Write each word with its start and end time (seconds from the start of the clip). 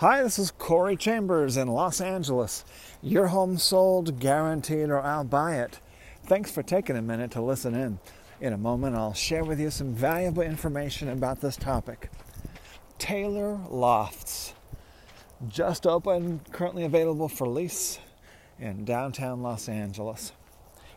Hi, 0.00 0.22
this 0.22 0.38
is 0.38 0.50
Corey 0.50 0.96
Chambers 0.96 1.58
in 1.58 1.68
Los 1.68 2.00
Angeles. 2.00 2.64
Your 3.02 3.26
home 3.26 3.58
sold, 3.58 4.18
guaranteed, 4.18 4.88
or 4.88 4.98
I'll 4.98 5.24
buy 5.24 5.56
it. 5.56 5.78
Thanks 6.24 6.50
for 6.50 6.62
taking 6.62 6.96
a 6.96 7.02
minute 7.02 7.32
to 7.32 7.42
listen 7.42 7.74
in. 7.74 7.98
In 8.40 8.54
a 8.54 8.56
moment, 8.56 8.96
I'll 8.96 9.12
share 9.12 9.44
with 9.44 9.60
you 9.60 9.70
some 9.70 9.92
valuable 9.92 10.40
information 10.40 11.10
about 11.10 11.42
this 11.42 11.54
topic. 11.54 12.10
Tailor 12.96 13.60
Lofts, 13.68 14.54
just 15.48 15.86
open, 15.86 16.40
currently 16.50 16.84
available 16.84 17.28
for 17.28 17.46
lease 17.46 17.98
in 18.58 18.86
downtown 18.86 19.42
Los 19.42 19.68
Angeles. 19.68 20.32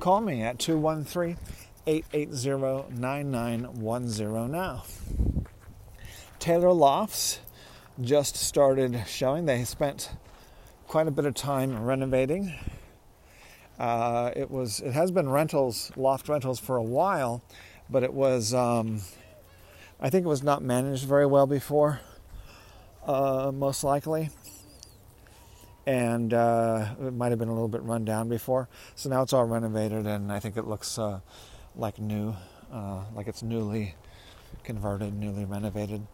Call 0.00 0.20
me 0.20 0.42
at 0.42 0.58
213 0.58 1.36
880 1.86 2.94
9910 2.94 4.50
now. 4.50 4.84
Tailor 6.38 6.72
Lofts 6.72 7.40
just 8.00 8.36
started 8.36 9.04
showing. 9.06 9.46
They 9.46 9.64
spent 9.64 10.10
quite 10.88 11.06
a 11.06 11.10
bit 11.10 11.24
of 11.24 11.34
time 11.34 11.84
renovating. 11.84 12.54
Uh, 13.78 14.30
it 14.36 14.50
was 14.50 14.80
it 14.80 14.92
has 14.92 15.10
been 15.10 15.28
rentals, 15.28 15.90
loft 15.96 16.28
rentals 16.28 16.60
for 16.60 16.76
a 16.76 16.82
while, 16.82 17.42
but 17.88 18.02
it 18.02 18.12
was 18.12 18.52
um, 18.52 19.00
I 20.00 20.10
think 20.10 20.24
it 20.26 20.28
was 20.28 20.42
not 20.42 20.62
managed 20.62 21.06
very 21.06 21.26
well 21.26 21.46
before, 21.46 22.00
uh, 23.06 23.50
most 23.54 23.84
likely 23.84 24.30
and 25.86 26.32
uh, 26.32 26.94
it 27.00 27.12
might 27.12 27.30
have 27.30 27.38
been 27.38 27.48
a 27.48 27.52
little 27.52 27.68
bit 27.68 27.82
run 27.82 28.04
down 28.04 28.28
before. 28.28 28.68
So 28.94 29.10
now 29.10 29.22
it's 29.22 29.32
all 29.32 29.44
renovated, 29.44 30.06
and 30.06 30.32
I 30.32 30.40
think 30.40 30.56
it 30.56 30.66
looks 30.66 30.98
uh, 30.98 31.20
like 31.76 31.98
new, 31.98 32.34
uh, 32.72 33.04
like 33.14 33.26
it's 33.26 33.42
newly 33.42 33.94
converted, 34.62 35.14
newly 35.14 35.44
renovated. 35.44 36.06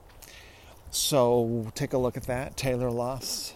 So 0.90 1.70
take 1.74 1.92
a 1.92 1.98
look 1.98 2.16
at 2.16 2.24
that. 2.24 2.56
Tailor 2.56 2.90
Lofts, 2.90 3.54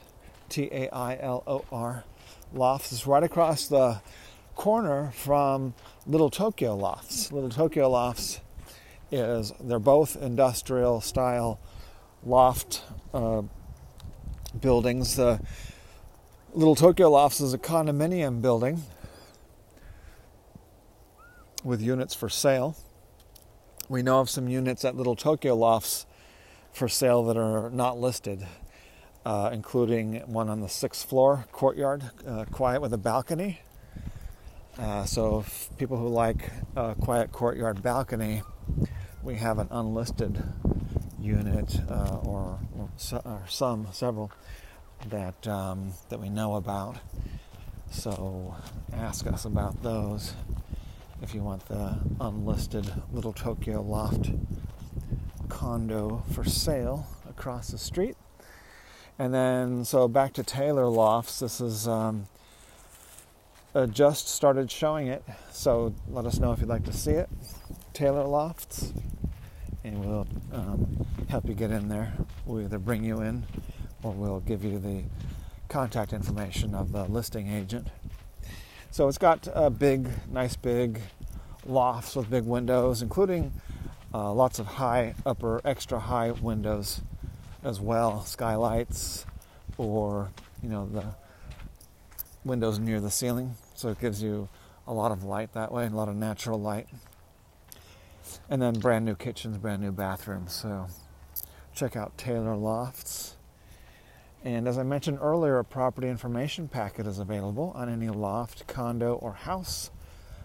T 0.49 0.69
A 0.71 0.89
I 0.91 1.19
L 1.21 1.43
O 1.47 1.65
R 1.73 2.05
Lofts 2.53 2.93
is 2.93 3.07
right 3.07 3.25
across 3.25 3.67
the 3.67 4.01
corner 4.55 5.11
from 5.17 5.75
Little 6.07 6.31
Tokyo 6.31 6.77
Lofts. 6.77 7.33
Little 7.33 7.51
Tokyo 7.51 7.91
Lofts 7.91 8.41
is 9.11 9.53
they're 9.61 9.81
both 9.81 10.17
industrial 10.17 11.01
style 11.01 11.59
loft 12.25 12.83
uh, 13.13 13.43
buildings. 14.61 15.19
Little 16.57 16.77
Tokyo 16.77 17.11
Lofts 17.11 17.41
is 17.41 17.53
a 17.53 17.59
condominium 17.59 18.41
building 18.41 18.85
with 21.65 21.83
units 21.83 22.15
for 22.15 22.29
sale. 22.29 22.77
We 23.89 24.03
know 24.05 24.21
of 24.21 24.31
some 24.31 24.47
units 24.47 24.85
at 24.85 24.95
Little 24.95 25.17
Tokyo 25.17 25.57
Lofts 25.57 26.07
for 26.73 26.87
sale 26.87 27.25
that 27.25 27.37
are 27.37 27.71
not 27.71 27.99
listed, 27.99 28.47
uh, 29.27 29.51
including 29.53 30.21
one 30.27 30.49
on 30.49 30.61
the 30.61 30.69
sixth 30.69 31.09
floor 31.09 31.47
courtyard, 31.51 32.05
uh, 32.25 32.45
quiet 32.53 32.81
with 32.81 32.93
a 32.93 32.99
balcony. 32.99 33.59
Uh, 34.79 35.05
so, 35.05 35.45
people 35.77 35.97
who 35.97 36.07
like 36.07 36.53
a 36.77 36.95
quiet 36.95 37.33
courtyard 37.33 37.83
balcony, 37.83 38.43
we 39.25 39.35
have 39.35 39.59
an 39.59 39.67
unlisted 39.73 40.41
unit 41.19 41.81
uh, 41.91 42.21
or, 42.23 42.61
or, 42.79 42.91
or 43.25 43.43
some, 43.49 43.89
several 43.91 44.31
that 45.11 45.47
um, 45.47 45.93
that 46.09 46.21
we 46.21 46.29
know 46.29 46.55
about. 46.55 46.97
So 47.91 48.55
ask 48.93 49.27
us 49.27 49.45
about 49.45 49.83
those 49.83 50.35
if 51.23 51.35
you 51.35 51.43
want 51.43 51.67
the 51.67 51.99
unlisted 52.21 52.93
Little 53.13 53.33
Tokyo 53.33 53.83
Loft 53.83 54.31
condo 55.49 56.23
for 56.33 56.45
sale 56.45 57.07
across 57.29 57.69
the 57.69 57.79
street. 57.79 58.17
And 59.19 59.33
then 59.33 59.85
so 59.85 60.09
back 60.09 60.33
to 60.35 60.43
Tailor 60.43 60.87
Lofts. 60.87 61.39
This 61.41 61.61
is 61.61 61.87
um, 61.87 62.27
uh, 63.75 63.87
just 63.87 64.29
started 64.29 64.71
showing 64.71 65.07
it, 65.07 65.23
so 65.53 65.95
let 66.09 66.27
us 66.27 66.39
know 66.39 66.53
if 66.53 66.61
you'd 66.61 66.69
like 66.69 66.85
to 66.85 66.93
see 66.93 67.13
it. 67.13 67.29
Tailor 67.93 68.25
Lofts, 68.25 68.93
and 69.85 70.05
we'll 70.05 70.27
um, 70.53 71.07
help 71.29 71.47
you 71.47 71.55
get 71.55 71.71
in 71.71 71.89
there. 71.89 72.13
We'll 72.45 72.65
either 72.65 72.79
bring 72.79 73.05
you 73.05 73.21
in 73.21 73.45
or 74.05 74.13
we'll 74.13 74.41
give 74.41 74.63
you 74.63 74.79
the 74.79 75.03
contact 75.69 76.13
information 76.13 76.75
of 76.75 76.93
the 76.93 77.05
listing 77.05 77.49
agent. 77.49 77.89
So 78.91 79.09
it's 79.09 79.19
got 79.19 79.49
a 79.53 79.71
big, 79.71 80.09
nice 80.31 80.55
big 80.55 81.01
lofts 81.67 82.15
with 82.15 82.31
big 82.31 82.45
windows, 82.45 83.03
including 83.03 83.53
uh, 84.13 84.33
lots 84.33 84.61
of 84.61 84.67
high, 84.67 85.15
upper, 85.27 85.61
extra 85.65 85.99
high 85.99 86.31
windows 86.31 87.01
as 87.65 87.81
well, 87.81 88.21
skylights, 88.23 89.27
or 89.79 90.31
you 90.63 90.69
know 90.69 90.87
the 90.87 91.05
windows 92.45 92.79
near 92.79 93.01
the 93.01 93.11
ceiling, 93.11 93.57
so 93.75 93.89
it 93.89 93.99
gives 94.01 94.23
you 94.23 94.49
a 94.87 94.93
lot 94.93 95.11
of 95.11 95.25
light 95.25 95.53
that 95.55 95.73
way, 95.73 95.87
a 95.87 95.91
lot 95.91 96.09
of 96.09 96.15
natural 96.15 96.61
light. 96.61 96.87
And 98.49 98.61
then 98.61 98.75
brand 98.75 99.07
new 99.07 99.15
kitchens, 99.15 99.57
brand 99.57 99.83
new 99.83 99.93
bathrooms. 99.93 100.53
So 100.53 100.87
check 101.75 101.97
out 101.97 102.17
Tailor 102.19 102.55
Lofts. 102.55 103.37
And 104.45 104.69
as 104.69 104.77
I 104.77 104.83
mentioned 104.83 105.19
earlier, 105.23 105.59
a 105.59 105.65
property 105.65 106.07
information 106.07 106.69
packet 106.69 107.07
is 107.07 107.19
available 107.19 107.73
on 107.75 107.89
any 107.89 108.11
loft, 108.11 108.67
condo, 108.67 109.15
or 109.15 109.33
house, 109.33 109.91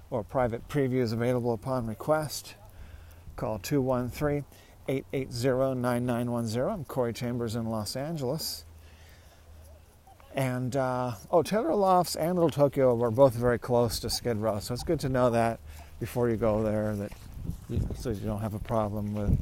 or 0.09 0.23
private 0.23 0.69
preview 0.69 1.01
is 1.01 1.11
available 1.11 1.53
upon 1.53 1.85
request. 1.85 2.55
Call 3.35 3.59
213 3.59 4.45
880 4.87 5.75
9910. 5.81 6.61
I'm 6.63 6.85
Corey 6.85 7.11
Chambers 7.11 7.55
in 7.55 7.65
Los 7.65 7.97
Angeles. 7.97 8.63
And, 10.33 10.77
uh, 10.77 11.15
oh, 11.29 11.43
Tailor 11.43 11.75
Lofts 11.75 12.15
and 12.15 12.35
Little 12.35 12.49
Tokyo 12.49 12.95
were 12.95 13.11
both 13.11 13.33
very 13.33 13.59
close 13.59 13.99
to 13.99 14.09
Skid 14.09 14.37
Row, 14.37 14.59
so 14.59 14.73
it's 14.73 14.83
good 14.83 14.99
to 15.01 15.09
know 15.09 15.29
that 15.31 15.59
before 15.99 16.29
you 16.29 16.37
go 16.37 16.63
there, 16.63 16.95
that 16.95 17.11
you, 17.67 17.81
so 17.95 18.11
you 18.11 18.21
don't 18.21 18.39
have 18.39 18.53
a 18.53 18.59
problem 18.59 19.13
with 19.13 19.37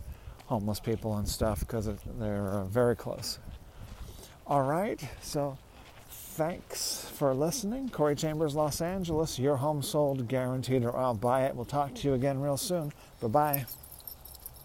homeless 0.48 0.80
people 0.80 1.18
and 1.18 1.28
stuff 1.28 1.60
because 1.60 1.90
they're 2.18 2.50
uh, 2.50 2.66
very 2.66 2.96
close. 2.96 3.38
All 4.48 4.64
right, 4.64 5.02
so 5.22 5.58
thanks 6.10 7.12
for 7.16 7.34
listening. 7.34 7.90
Corey 7.90 8.16
Chambers, 8.16 8.56
Los 8.56 8.80
Angeles. 8.80 9.38
Your 9.38 9.58
home 9.58 9.82
sold, 9.82 10.30
guaranteed, 10.30 10.86
or 10.86 10.96
I'll 10.96 11.14
buy 11.14 11.46
it. 11.46 11.56
We'll 11.56 11.66
talk 11.66 11.94
to 11.96 12.08
you 12.08 12.14
again 12.14 12.40
real 12.40 12.56
soon. 12.56 12.94
Bye 13.20 13.28
bye. 13.28 13.66